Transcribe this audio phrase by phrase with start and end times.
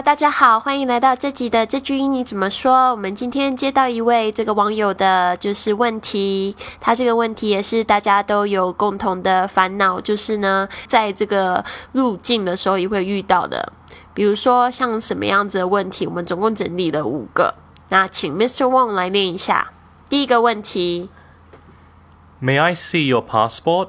[0.00, 2.90] Hello，大家好，欢迎来到这集的这句英语怎么说。
[2.90, 13.74] 我们今天接到一位这个网友的就是问题，他这个问题也是大家都有共同的烦恼，就是呢，在这个入境的时候也会遇到的。
[14.14, 17.56] 比如说像什么样子的问题，我们总共整理了五个。
[17.90, 18.64] 那请 Mr.
[18.64, 19.70] Wong 来念一下。
[20.08, 21.10] 第一个问题
[22.42, 23.88] ，May I see your passport?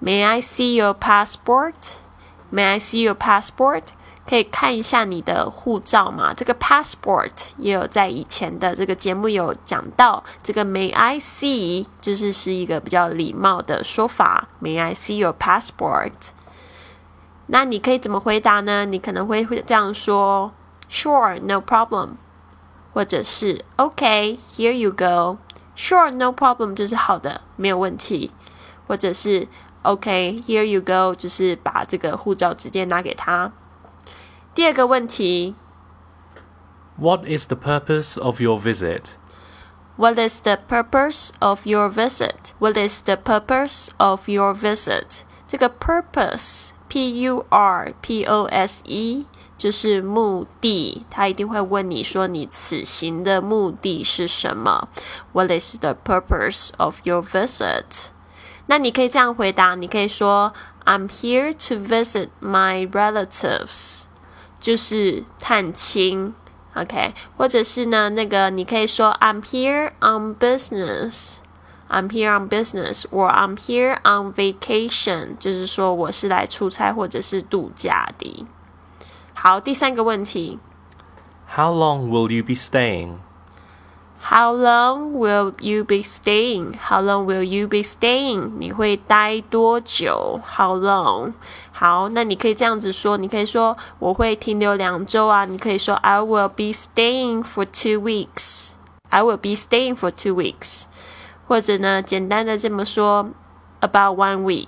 [0.00, 1.96] May I see your passport?
[2.52, 3.82] May I see your passport?
[4.28, 6.34] 可以看一下你的护照吗？
[6.34, 14.48] 这个 passport 也有在以前的这个节目有讲到，这个 May I see 就是是一个比较礼貌的说法。
[14.60, 16.12] May I see your passport？
[17.46, 18.84] 那你可以怎么回答呢？
[18.84, 20.52] 你可能会会这样说
[20.90, 22.16] ：Sure, no problem。
[22.92, 25.38] 或者是 OK, here you go.
[25.76, 28.32] Sure, no problem 就是好的，没有问题。
[28.88, 29.46] 或者是
[29.82, 33.52] OK, here you go 就是把这个护照直接拿给他。
[34.55, 35.55] 第二个问题，
[36.97, 39.15] What is the purpose of your visit?
[39.97, 42.53] What is the purpose of your visit?
[42.59, 45.21] What is the purpose of your visit?
[45.47, 49.25] 这个 purpose，p u r p o s e，
[49.57, 51.05] 就是目的。
[51.09, 54.87] 他一定会问你说你此行的目的是什么？
[55.33, 58.09] What is the purpose of your visit?
[58.67, 60.53] 那你可以这样回答，你可以说
[60.85, 64.03] I'm here to visit my relatives。
[64.58, 66.34] 就是探亲
[66.74, 78.46] ，OK，或者是呢，那个你可以说 I'm here on business，I'm here on business，or I'm here on vacation，就是说我是来出差或者是度假的。
[79.34, 80.58] 好，第三个问题
[81.54, 83.18] ，How long will you be staying？
[84.25, 86.75] staying？How long will you be staying?
[86.77, 88.51] How long will you be staying?
[88.59, 90.39] 你会待多久？
[90.55, 91.33] How long?
[91.71, 95.45] 好，那你可以这样子说，你可以说我会停留两周啊。
[95.45, 98.73] 你可以说 I will be staying for two weeks.
[99.09, 100.85] I will be staying for two weeks.
[101.47, 103.29] 或者呢，简单的这么说，
[103.81, 104.67] about one week.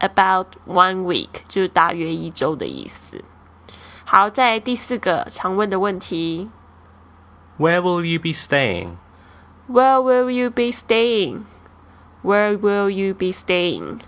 [0.00, 3.22] About one week 就是大约一周的意思。
[4.04, 6.48] 好，在第四个常问的问题。
[7.57, 8.97] Where will you be staying?
[9.67, 11.45] Where will you be staying?
[12.23, 13.99] Where will you be staying?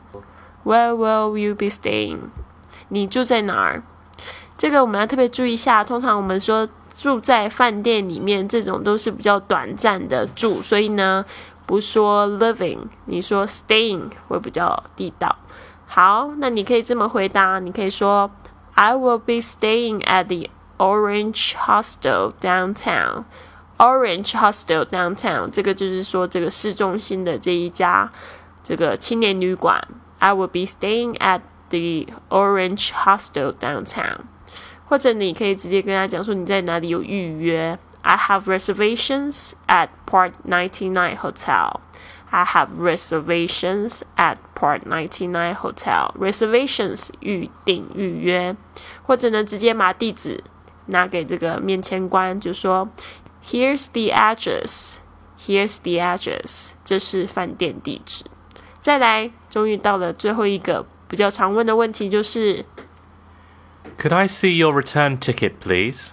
[0.64, 2.32] Where will you be staying?
[2.90, 3.84] 你住在哪儿？
[4.58, 5.84] 这个我们要特别注意一下。
[5.84, 11.24] 通常我们说住在饭店里面，这种都是比较短暂的住，所以呢，
[11.66, 15.36] 不说 living，你说 staying 会比较地道。
[15.86, 18.32] 好，那你可以这么回答，你可以说
[18.74, 23.26] I will be staying at the Orange Hostel Downtown。
[23.78, 28.12] Orange Hostel Downtown，这个就是说这个市中心的这一家
[28.64, 29.86] 这个青年旅馆。
[30.20, 34.20] I will be staying at the Orange Hostel downtown。
[34.88, 37.78] 或者你可以直接跟他讲说你在哪里有预约。
[38.02, 41.80] I have reservations at Park 99 Hotel.
[42.30, 46.12] I have reservations at Park 99 Hotel.
[46.20, 48.56] Reservations 预定预约，
[49.04, 50.44] 或者呢直接码地址。
[50.87, 52.89] 拿给这个面签官，就说：“
[53.45, 54.99] Here's the address.
[55.39, 56.73] Here's the address.
[56.85, 58.25] 这是饭店地址。”
[58.81, 62.65] 再来，终于到了最后一个比较常问的问题，就是：“
[63.99, 66.11] Could I see your return ticket, please?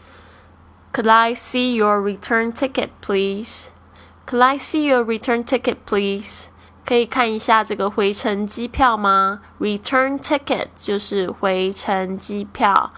[0.93, 3.67] Could I see your return ticket, please?
[4.25, 6.47] Could I see your return ticket, please?
[6.85, 9.41] 可以看一下这个回程机票吗？
[9.59, 12.91] Return ticket 就是回程机票。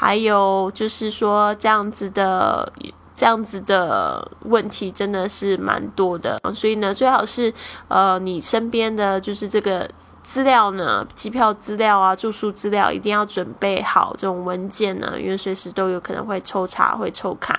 [0.00, 2.72] 还有就是说，这样子的
[3.12, 7.52] 这样子的问题真的是蛮多的，所以呢，最好是
[7.88, 9.90] 呃，你身边的就是这个
[10.22, 17.58] 资料呢，机票资料啊，住宿资料一定要准备好这种文件呢，因为随时都有可能会抽查会抽卡。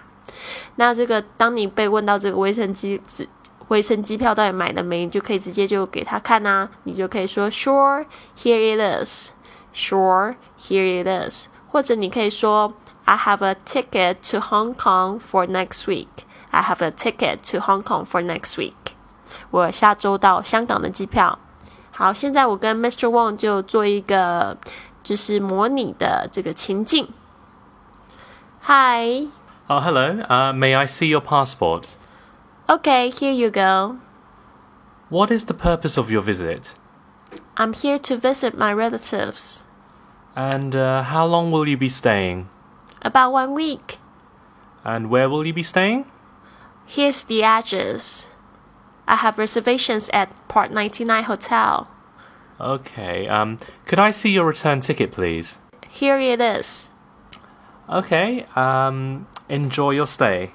[0.78, 3.28] 那这个当你被问到这个卫生机机
[3.68, 8.06] 卫生机票到底买了没，你就可以直接就给他看啊，你就可以说 Sure,
[8.38, 9.32] here it is.
[9.74, 11.50] Sure, here it is.
[11.69, 16.09] 或者你可以说，I have a ticket to Hong Kong for next week.
[16.51, 18.95] I have a ticket to Hong Kong for next week.
[19.51, 21.39] 我下周到香港的机票。
[21.91, 23.09] 好，现在我跟 Mr.
[23.09, 24.57] Wong 就做一个
[25.03, 27.09] 就是模拟的这个情境。
[28.63, 29.29] Hi.
[29.69, 30.23] Oh, hello.
[30.29, 31.97] Uh, may I see your passport?
[32.67, 33.99] Okay, here you go.
[35.11, 36.75] What is the purpose of your visit?
[37.57, 39.65] I'm here to visit my relatives.
[40.39, 42.49] And uh, how long will you be staying?
[43.03, 43.99] About one week.
[44.85, 46.07] And where will you be staying?
[46.87, 48.29] Here's the address.
[49.07, 51.89] I have reservations at Part 99 Hotel.
[52.61, 55.61] Okay, um, could I see your return ticket, please?
[55.89, 56.91] Here it is.
[57.89, 60.53] Okay, um, enjoy your stay.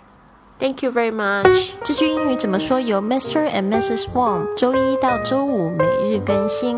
[0.59, 1.73] Thank you very much.
[1.83, 2.79] 这句英语怎么说？
[2.79, 3.49] 由 Mr.
[3.49, 4.07] and Mrs.
[4.13, 6.77] Wang 周一到周五每日更新。